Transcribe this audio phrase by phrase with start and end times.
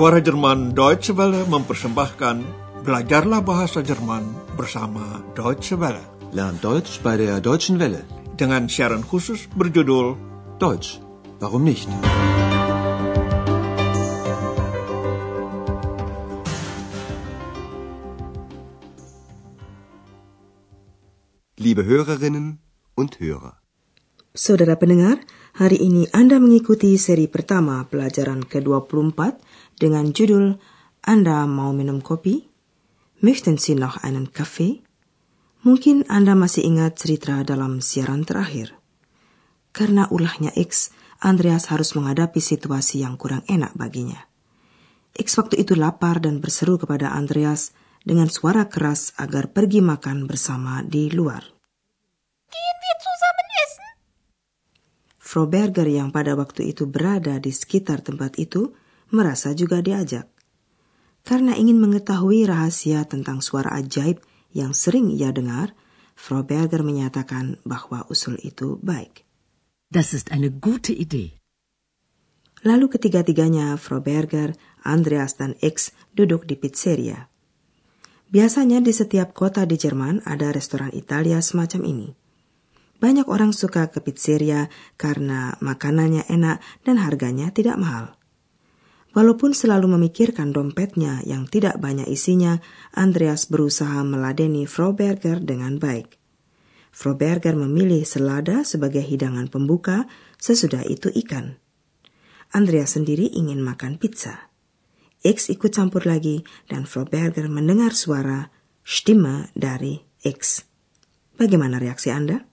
[0.00, 2.40] Suara Jerman Deutsche Welle mempersembahkan
[2.88, 4.24] Belajarlah Bahasa Jerman
[4.56, 6.00] bersama Deutsche Welle.
[6.32, 8.08] Lern Deutsch bei der Deutschen Welle.
[8.32, 10.16] Dengan siaran khusus berjudul
[10.56, 11.04] Deutsch,
[11.36, 11.84] warum nicht?
[21.60, 22.64] Liebe Hörerinnen
[22.96, 23.60] und Hörer.
[24.32, 25.20] Saudara pendengar,
[25.58, 29.49] hari ini Anda mengikuti seri pertama pelajaran ke-24
[29.80, 30.60] dengan judul
[31.00, 32.52] Anda mau minum kopi?
[33.24, 34.84] Möchten Sie noch einen Kaffee?
[35.64, 38.76] Mungkin Anda masih ingat cerita dalam siaran terakhir.
[39.72, 44.20] Karena ulahnya X, Andreas harus menghadapi situasi yang kurang enak baginya.
[45.16, 50.80] X waktu itu lapar dan berseru kepada Andreas dengan suara keras agar pergi makan bersama
[50.80, 51.44] di luar.
[52.48, 53.90] Gehen wir zusammen essen?
[55.20, 58.72] Frau Berger yang pada waktu itu berada di sekitar tempat itu
[59.14, 60.26] merasa juga diajak.
[61.20, 64.24] Karena ingin mengetahui rahasia tentang suara ajaib
[64.56, 65.76] yang sering ia dengar,
[66.16, 69.24] Frau Berger menyatakan bahwa usul itu baik.
[69.90, 71.40] Das ist eine gute Idee.
[72.60, 74.52] Lalu ketiga-tiganya, Frau Berger,
[74.84, 77.32] Andreas, dan X duduk di pizzeria.
[78.30, 82.08] Biasanya di setiap kota di Jerman ada restoran Italia semacam ini.
[83.00, 84.68] Banyak orang suka ke pizzeria
[85.00, 88.19] karena makanannya enak dan harganya tidak mahal.
[89.10, 92.62] Walaupun selalu memikirkan dompetnya yang tidak banyak isinya,
[92.94, 96.14] Andreas berusaha meladeni Frau Berger dengan baik.
[96.94, 100.06] Frau Berger memilih selada sebagai hidangan pembuka,
[100.38, 101.58] sesudah itu ikan.
[102.54, 104.50] Andreas sendiri ingin makan pizza.
[105.26, 108.50] X ikut campur lagi dan Frau Berger mendengar suara
[108.86, 110.66] Stimme dari X.
[111.34, 112.46] Bagaimana reaksi Anda?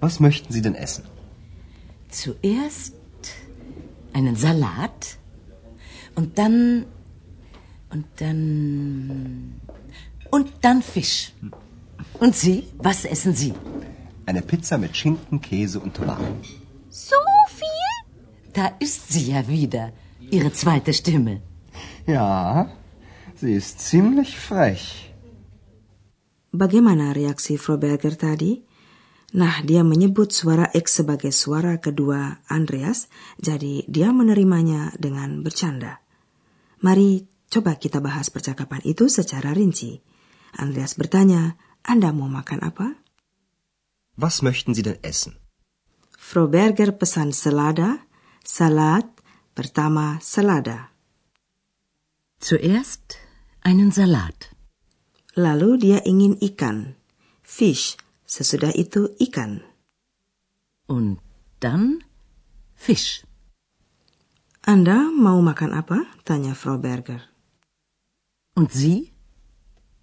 [0.00, 1.13] Was möchten Sie denn essen?
[2.22, 2.94] Zuerst
[4.16, 5.02] einen Salat
[6.18, 6.86] und dann
[7.94, 9.60] und dann
[10.30, 11.32] und dann Fisch.
[12.24, 13.52] Und Sie, was essen Sie?
[14.26, 16.36] Eine Pizza mit Schinken, Käse und Tomaten.
[16.88, 17.16] So
[17.60, 17.92] viel?
[18.52, 19.84] Da ist sie ja wieder,
[20.30, 21.34] Ihre zweite Stimme.
[22.06, 22.70] Ja,
[23.40, 24.84] sie ist ziemlich frech.
[26.52, 28.52] Bagaimana reaksi Frau Berger tadi?
[29.34, 33.10] Nah, dia menyebut suara X sebagai suara kedua Andreas,
[33.42, 35.98] jadi dia menerimanya dengan bercanda.
[36.86, 39.98] Mari coba kita bahas percakapan itu secara rinci.
[40.54, 42.94] Andreas bertanya, Anda mau makan apa?
[44.14, 45.34] Was möchten Sie denn essen?
[46.14, 48.06] Frau Berger pesan selada,
[48.46, 49.10] salat,
[49.58, 50.94] pertama selada.
[52.38, 53.18] Zuerst
[53.66, 54.54] einen Salat.
[55.34, 56.94] Lalu dia ingin ikan,
[57.42, 57.98] fish,
[58.34, 59.62] sesudah itu ikan.
[60.90, 61.22] Und
[61.62, 62.02] dann
[62.74, 63.22] Fisch.
[64.66, 66.02] Anda mau makan apa?
[66.26, 67.22] Tanya Frau Berger.
[68.58, 69.14] Und Sie?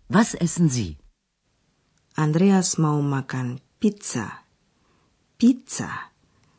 [0.07, 0.95] Was essen Sie?
[2.15, 4.47] Andreas mau makan pizza.
[5.35, 6.11] Pizza.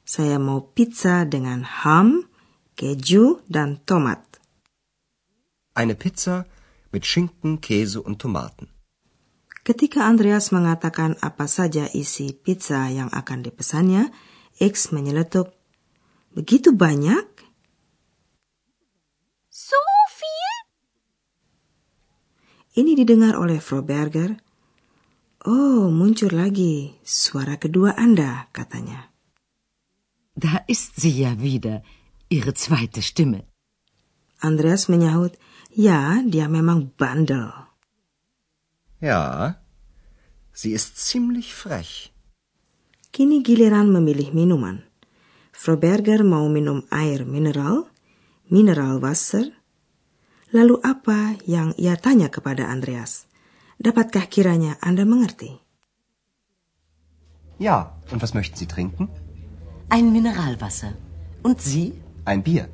[0.03, 2.27] Saya mau pizza dengan ham,
[2.77, 4.21] keju, dan tomat.
[5.73, 6.45] Eine Pizza
[6.93, 8.72] mit Schinken, Käse und Tomaten.
[9.63, 14.11] Ketika Andreas mengatakan apa saja isi pizza yang akan dipesannya,
[14.59, 15.55] X menyeletuk,
[16.33, 17.29] Begitu banyak?
[19.53, 19.77] So
[20.17, 20.57] viel?
[22.81, 24.41] Ini didengar oleh Frau Berger.
[25.45, 29.13] Oh, muncul lagi suara kedua Anda, katanya.
[30.33, 31.85] Da ist sie ja wieder,
[32.33, 33.45] Ihre zweite Stimme.
[34.41, 35.37] Andreas menyahut,
[35.69, 37.62] ya, dia memang bandel.
[39.03, 39.59] Ja,
[40.55, 42.15] sie ist ziemlich frech.
[43.11, 44.87] Kini giliran memilih minuman.
[45.51, 47.91] Frau Berger mau minum air mineral,
[48.47, 49.51] mineral Wasser.
[50.55, 53.27] Lalu apa yang ia tanya kepada Andreas?
[53.83, 55.51] Dapatkah kiranya Anda mengerti?
[57.59, 59.11] Ja, und was möchten Sie trinken?
[59.91, 60.95] Ein Mineralwasser.
[61.43, 61.99] Und Sie?
[62.25, 62.71] Ein Bier.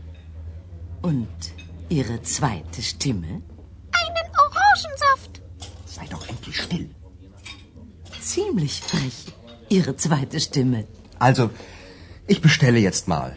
[1.00, 1.56] Und
[1.88, 3.40] Ihre zweite Stimme?
[3.96, 5.27] Einen Orangensaft.
[6.52, 6.88] Still.
[8.20, 9.32] Ziemlich frech,
[9.68, 10.84] Ihre zweite Stimme.
[11.18, 11.50] Also,
[12.26, 13.36] ich bestelle jetzt mal.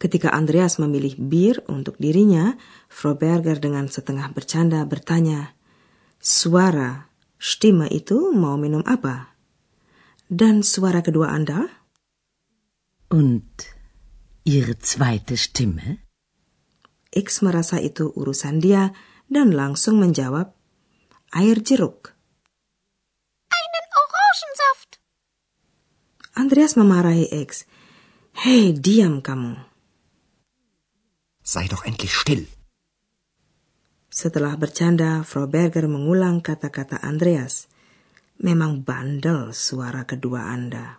[0.00, 2.56] Ketika Andreas memilih bir untuk dirinya,
[2.88, 5.52] Frau Berger dengan setengah bercanda bertanya,
[6.16, 7.08] Suara,
[7.40, 9.32] Stimme itu mau minum apa?
[10.28, 11.68] Dan suara kedua Anda?
[13.08, 13.48] Und
[14.44, 16.04] Ihre zweite Stimme?
[17.10, 18.94] X merasa itu urusan dia
[19.28, 20.59] dan langsung menjawab,
[21.32, 22.14] air jeruk.
[23.50, 24.90] Einen Orangensaft.
[26.34, 27.66] Andreas memarahi X.
[28.34, 29.58] Hei, diam kamu.
[31.42, 32.46] Sei doch endlich still.
[34.10, 37.70] Setelah bercanda, Frau Berger mengulang kata-kata Andreas.
[38.42, 40.98] Memang bandel suara kedua Anda.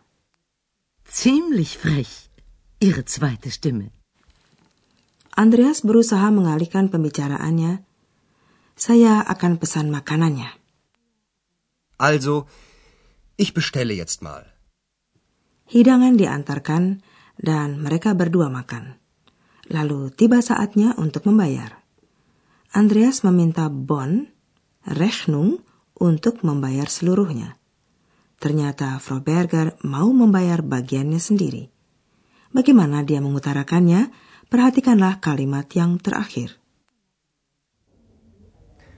[1.04, 2.32] Ziemlich frech.
[2.80, 3.92] Ihre zweite Stimme.
[5.36, 7.84] Andreas berusaha mengalihkan pembicaraannya.
[8.82, 10.58] Saya akan pesan makanannya.
[12.02, 12.50] Also,
[13.38, 14.58] ich bestelle jetzt mal.
[15.70, 17.06] Hidangan diantarkan
[17.38, 18.98] dan mereka berdua makan.
[19.70, 21.78] Lalu tiba saatnya untuk membayar.
[22.74, 24.26] Andreas meminta bon,
[24.82, 25.62] Rechnung,
[26.02, 27.62] untuk membayar seluruhnya.
[28.42, 31.70] Ternyata Frau Berger mau membayar bagiannya sendiri.
[32.50, 34.10] Bagaimana dia mengutarakannya?
[34.50, 36.61] Perhatikanlah kalimat yang terakhir.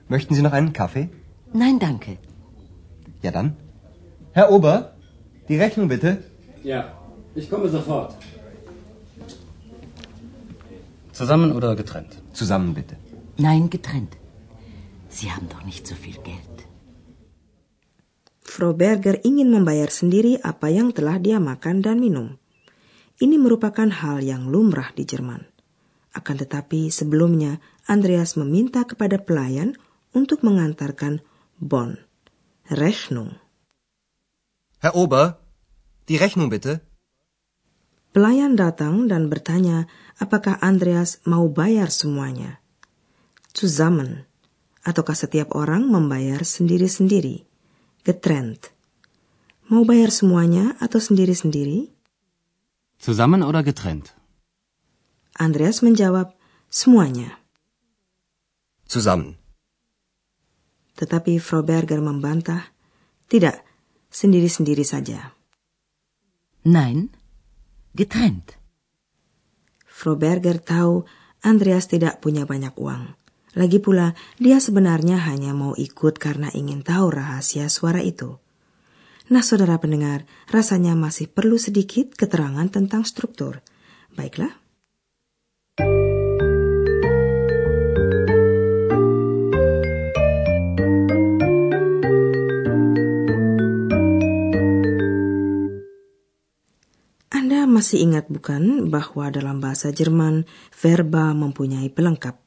[0.08, 1.08] Möchten Sie noch einen Kaffee?
[1.52, 2.18] Nein, danke.
[3.22, 3.56] Ja dann.
[4.32, 4.94] Herr Ober,
[5.48, 6.24] die Rechnung bitte.
[6.62, 6.92] Ja,
[7.34, 8.16] ich komme sofort.
[11.12, 12.12] Zusammen oder getrennt?
[12.32, 12.96] Zusammen bitte.
[13.38, 14.16] Nein, getrennt.
[15.08, 16.66] Sie haben doch nicht so viel Geld.
[18.42, 22.38] Frau Berger ingin membayar sendiri apa yang telah dia makan dan minum.
[23.18, 25.46] Ini merupakan hal yang lumrah di Jerman.
[26.14, 29.78] Akan tetapi sebelumnya Andreas meminta kepada pelayan
[30.14, 31.20] untuk mengantarkan
[31.60, 31.98] bon,
[32.70, 33.36] Rechnung.
[34.80, 35.36] Herr Ober,
[36.08, 36.80] die Rechnung bitte.
[38.14, 39.90] Pelayan datang dan bertanya
[40.22, 42.62] apakah Andreas mau bayar semuanya.
[43.50, 44.24] Zusammen,
[44.86, 47.42] ataukah setiap orang membayar sendiri-sendiri.
[48.06, 48.70] Getrennt.
[49.66, 51.90] Mau bayar semuanya atau sendiri-sendiri?
[53.02, 54.14] Zusammen oder getrennt?
[55.34, 56.36] Andreas menjawab,
[56.70, 57.42] semuanya.
[58.86, 59.43] Zusammen.
[60.94, 62.70] Tetapi Frau Berger membantah,
[63.26, 63.66] tidak,
[64.14, 65.34] sendiri-sendiri saja.
[66.64, 67.10] Nein,
[67.92, 68.54] getrennt.
[69.84, 71.06] Frau Berger tahu
[71.44, 73.14] Andreas tidak punya banyak uang.
[73.54, 78.42] Lagi pula, dia sebenarnya hanya mau ikut karena ingin tahu rahasia suara itu.
[79.30, 83.62] Nah, saudara pendengar, rasanya masih perlu sedikit keterangan tentang struktur.
[84.18, 84.63] Baiklah.
[97.84, 102.40] Masih ingat bukan bahwa dalam bahasa Jerman verba mempunyai pelengkap?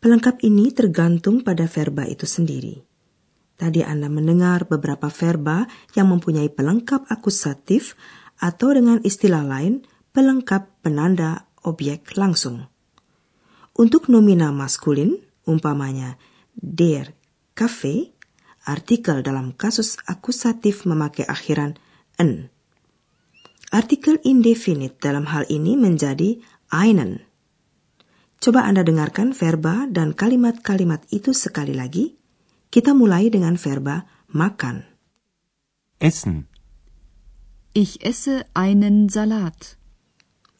[0.00, 2.80] Pelengkap ini tergantung pada verba itu sendiri.
[3.60, 7.92] Tadi Anda mendengar beberapa verba yang mempunyai pelengkap akusatif
[8.40, 9.84] atau dengan istilah lain
[10.16, 12.72] pelengkap penanda objek langsung.
[13.76, 16.16] Untuk nomina maskulin, umpamanya
[16.56, 17.12] der
[17.52, 18.16] cafe,
[18.64, 21.76] artikel dalam kasus akusatif memakai akhiran
[22.16, 22.48] en.
[23.68, 26.40] Artikel indefinite dalam hal ini menjadi
[26.72, 27.20] einen.
[28.40, 32.16] Coba Anda dengarkan verba dan kalimat-kalimat itu sekali lagi.
[32.72, 34.86] Kita mulai dengan verba makan.
[35.98, 36.46] Essen.
[37.74, 39.76] Ich esse einen Salat.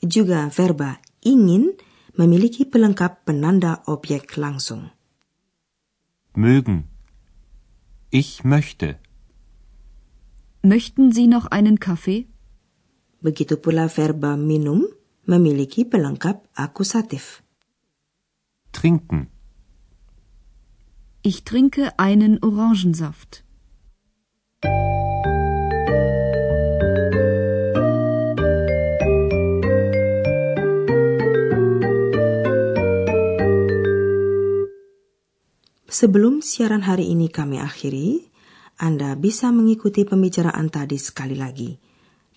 [0.03, 1.79] Juga verba ingin
[2.19, 4.91] memiliki pelengkap penanda objek langsung.
[6.35, 6.91] Mögen.
[8.11, 8.99] Ich möchte.
[10.63, 12.27] Möchten Sie noch einen Kaffee?
[13.19, 14.87] Begitu pula verba minum
[15.27, 17.43] memiliki pelengkap akusatif.
[18.71, 19.27] Trinken.
[21.27, 23.43] Ich trinke einen Orangensaft.
[35.89, 38.31] Sebelum siaran hari ini kami akhiri,
[38.79, 41.88] Anda bisa mengikuti pembicaraan tadi sekali lagi.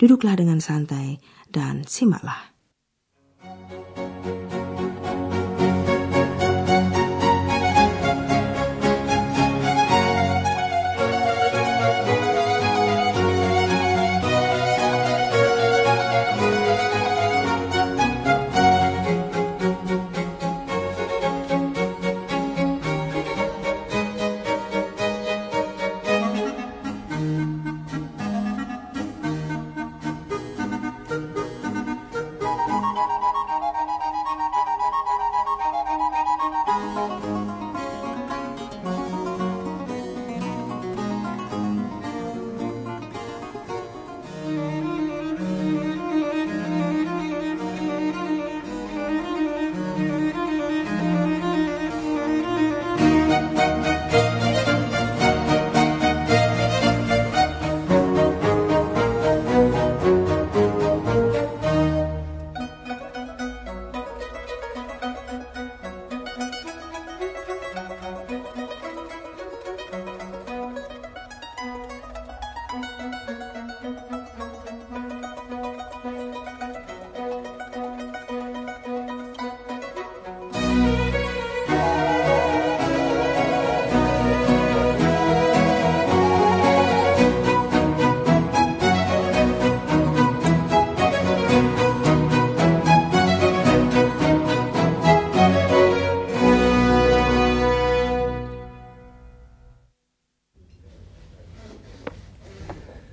[0.01, 1.21] Duduklah dengan santai
[1.53, 2.50] dan simaklah.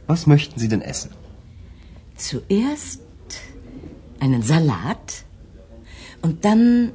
[0.09, 1.11] Was möchten Sie denn essen?
[2.17, 3.03] Zuerst
[4.19, 5.25] einen Salat
[6.23, 6.93] und dann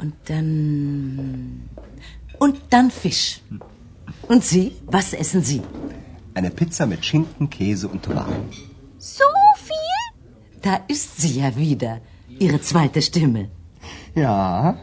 [0.00, 1.68] und dann
[2.38, 3.40] und dann Fisch.
[4.28, 5.62] Und Sie, was essen Sie?
[6.34, 8.48] Eine Pizza mit Schinken, Käse und Tomaten.
[8.98, 9.24] So
[9.68, 10.00] viel?
[10.62, 12.00] Da ist sie ja wieder,
[12.38, 13.50] Ihre zweite Stimme.
[14.14, 14.76] Ja,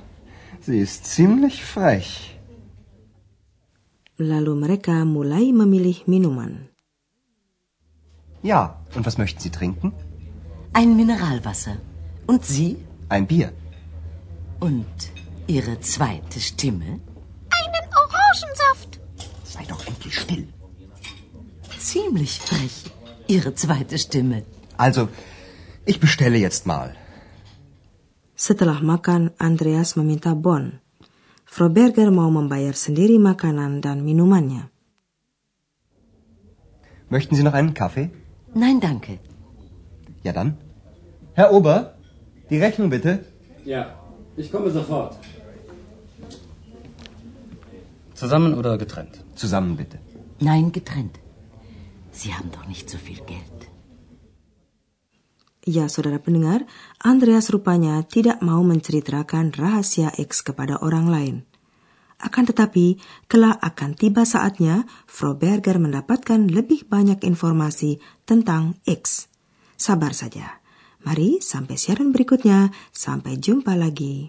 [0.62, 2.38] sie ist ziemlich frech.
[4.18, 6.70] Lalu mereka mulai memilih minuman.
[8.42, 8.62] Ja,
[8.96, 9.94] und was möchten Sie trinken?
[10.74, 11.78] Ein Mineralwasser.
[12.26, 12.78] Und Sie?
[13.10, 13.52] Ein Bier.
[14.60, 14.86] Und
[15.48, 17.00] Ihre zweite Stimme?
[17.60, 19.00] Einen Orangensaft.
[19.44, 20.48] Sei doch endlich still.
[21.80, 22.92] Ziemlich frech,
[23.28, 24.44] Ihre zweite Stimme.
[24.78, 25.10] Also,
[25.86, 26.96] ich bestelle jetzt mal.
[28.36, 30.80] Setelah makan, Andreas meminta Bon.
[31.46, 34.70] Frau Berger mau membayar sendiri makanan dan minumannya.
[37.10, 38.10] Möchten Sie noch einen Kaffee?
[38.54, 39.20] Nein, danke.
[40.24, 40.58] Ja dann.
[41.34, 41.96] Herr Ober,
[42.50, 43.24] die Rechnung bitte.
[43.64, 43.96] Ja,
[44.38, 45.18] ich komme sofort.
[48.14, 49.16] Zusammen oder getrennt?
[49.36, 50.00] Zusammen bitte.
[50.40, 51.20] Nein, getrennt.
[52.12, 53.70] Sie haben doch nicht so viel Geld.
[55.68, 56.64] Ya, saudara pendengar,
[57.04, 61.36] Andreas rupanya tidak mau menceritakan rahasia X kepada orang lain.
[62.18, 62.98] Akan tetapi,
[63.30, 69.30] kelak akan tiba saatnya Frau Berger mendapatkan lebih banyak informasi tentang X.
[69.78, 70.57] Sabar saja.
[71.08, 72.68] Mari sampai siaran berikutnya.
[72.92, 74.28] Sampai jumpa lagi.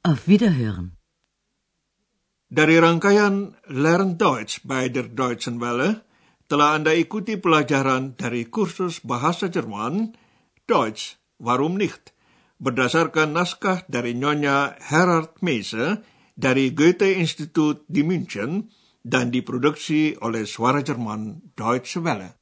[0.00, 0.96] Auf Wiederhören.
[2.48, 6.08] Dari rangkaian Learn Deutsch bei der Deutschen Welle,
[6.48, 10.16] telah Anda ikuti pelajaran dari kursus bahasa Jerman,
[10.64, 12.16] Deutsch, Warum nicht?
[12.56, 16.00] Berdasarkan naskah dari Nyonya Herard Meise
[16.32, 18.72] dari Goethe-Institut di München
[19.04, 22.37] dan diproduksi oleh Suara Jerman Deutsche Welle.